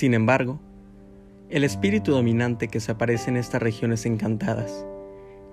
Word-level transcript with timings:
Sin 0.00 0.14
embargo, 0.14 0.60
el 1.50 1.64
espíritu 1.64 2.12
dominante 2.12 2.68
que 2.68 2.78
se 2.80 2.92
aparece 2.92 3.28
en 3.28 3.36
estas 3.36 3.60
regiones 3.60 4.06
encantadas 4.06 4.86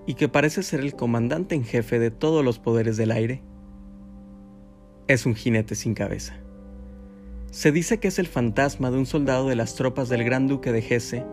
y 0.06 0.14
que 0.14 0.28
parece 0.28 0.62
ser 0.62 0.80
el 0.80 0.94
comandante 0.94 1.54
en 1.54 1.64
jefe 1.64 1.98
de 1.98 2.10
todos 2.10 2.44
los 2.44 2.58
poderes 2.58 2.96
del 2.96 3.10
aire, 3.10 3.42
es 5.08 5.26
un 5.26 5.34
jinete 5.34 5.74
sin 5.74 5.92
cabeza. 5.92 6.36
Se 7.50 7.72
dice 7.72 7.98
que 7.98 8.08
es 8.08 8.18
el 8.18 8.28
fantasma 8.28 8.90
de 8.90 8.98
un 8.98 9.06
soldado 9.06 9.48
de 9.48 9.56
las 9.56 9.74
tropas 9.74 10.08
del 10.08 10.22
gran 10.22 10.46
duque 10.46 10.70
de 10.70 10.78
Hesse 10.78 11.24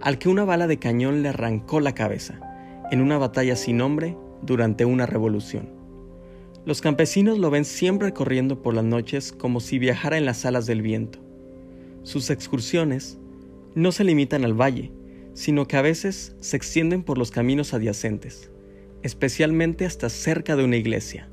al 0.00 0.18
que 0.18 0.30
una 0.30 0.44
bala 0.44 0.66
de 0.66 0.78
cañón 0.78 1.22
le 1.22 1.28
arrancó 1.28 1.80
la 1.80 1.94
cabeza 1.94 2.40
en 2.90 3.02
una 3.02 3.18
batalla 3.18 3.54
sin 3.54 3.76
nombre 3.76 4.16
durante 4.40 4.86
una 4.86 5.04
revolución. 5.04 5.75
Los 6.66 6.80
campesinos 6.80 7.38
lo 7.38 7.48
ven 7.48 7.64
siempre 7.64 8.12
corriendo 8.12 8.60
por 8.60 8.74
las 8.74 8.82
noches 8.82 9.30
como 9.30 9.60
si 9.60 9.78
viajara 9.78 10.18
en 10.18 10.26
las 10.26 10.44
alas 10.44 10.66
del 10.66 10.82
viento. 10.82 11.20
Sus 12.02 12.28
excursiones 12.28 13.18
no 13.76 13.92
se 13.92 14.02
limitan 14.02 14.44
al 14.44 14.60
valle, 14.60 14.90
sino 15.32 15.68
que 15.68 15.76
a 15.76 15.82
veces 15.82 16.34
se 16.40 16.56
extienden 16.56 17.04
por 17.04 17.18
los 17.18 17.30
caminos 17.30 17.72
adyacentes, 17.72 18.50
especialmente 19.04 19.86
hasta 19.86 20.08
cerca 20.08 20.56
de 20.56 20.64
una 20.64 20.74
iglesia. 20.74 21.28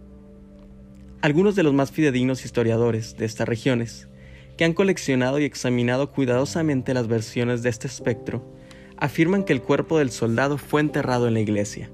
Algunos 1.21 1.55
de 1.55 1.63
los 1.63 1.73
más 1.73 1.89
fidedignos 1.89 2.45
historiadores 2.45 3.17
de 3.17 3.25
estas 3.25 3.47
regiones 3.47 4.09
que 4.55 4.65
han 4.65 4.73
coleccionado 4.73 5.39
y 5.39 5.45
examinado 5.45 6.11
cuidadosamente 6.11 6.93
las 6.93 7.07
versiones 7.07 7.63
de 7.63 7.69
este 7.69 7.87
espectro, 7.87 8.45
afirman 8.97 9.45
que 9.45 9.53
el 9.53 9.63
cuerpo 9.63 9.97
del 9.97 10.11
soldado 10.11 10.59
fue 10.59 10.81
enterrado 10.81 11.27
en 11.27 11.33
la 11.33 11.39
iglesia, 11.39 11.89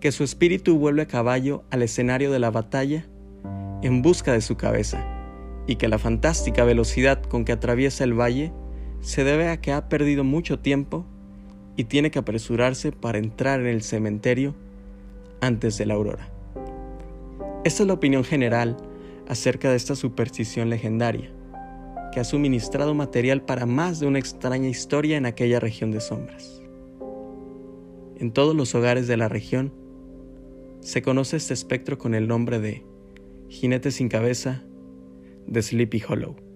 que 0.00 0.12
su 0.12 0.24
espíritu 0.24 0.78
vuelve 0.78 1.02
a 1.02 1.06
caballo 1.06 1.62
al 1.70 1.82
escenario 1.82 2.32
de 2.32 2.38
la 2.38 2.50
batalla 2.50 3.06
en 3.82 4.02
busca 4.02 4.32
de 4.32 4.40
su 4.40 4.56
cabeza, 4.56 5.04
y 5.66 5.76
que 5.76 5.88
la 5.88 5.98
fantástica 5.98 6.64
velocidad 6.64 7.22
con 7.22 7.44
que 7.44 7.52
atraviesa 7.52 8.04
el 8.04 8.18
valle 8.18 8.52
se 9.00 9.24
debe 9.24 9.48
a 9.48 9.60
que 9.60 9.72
ha 9.72 9.88
perdido 9.88 10.24
mucho 10.24 10.58
tiempo 10.58 11.04
y 11.76 11.84
tiene 11.84 12.10
que 12.10 12.18
apresurarse 12.18 12.92
para 12.92 13.18
entrar 13.18 13.60
en 13.60 13.66
el 13.66 13.82
cementerio 13.82 14.54
antes 15.40 15.78
de 15.78 15.86
la 15.86 15.94
aurora. 15.94 16.28
Esta 17.64 17.82
es 17.82 17.86
la 17.86 17.94
opinión 17.94 18.24
general 18.24 18.76
acerca 19.28 19.70
de 19.70 19.76
esta 19.76 19.94
superstición 19.94 20.70
legendaria 20.70 21.30
que 22.12 22.20
ha 22.20 22.24
suministrado 22.24 22.94
material 22.94 23.42
para 23.42 23.66
más 23.66 24.00
de 24.00 24.06
una 24.06 24.18
extraña 24.18 24.68
historia 24.68 25.16
en 25.16 25.26
aquella 25.26 25.60
región 25.60 25.92
de 25.92 26.00
sombras. 26.00 26.60
En 28.18 28.32
todos 28.32 28.56
los 28.56 28.74
hogares 28.74 29.06
de 29.06 29.16
la 29.16 29.28
región 29.28 29.72
se 30.80 31.02
conoce 31.02 31.36
este 31.36 31.54
espectro 31.54 31.98
con 31.98 32.14
el 32.14 32.26
nombre 32.26 32.58
de 32.58 32.84
jinete 33.48 33.90
sin 33.90 34.08
cabeza 34.08 34.64
de 35.46 35.62
Sleepy 35.62 36.02
Hollow. 36.08 36.49